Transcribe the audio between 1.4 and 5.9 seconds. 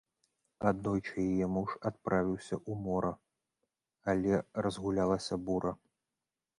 муж адправіўся ў мора, але разгулялася бура.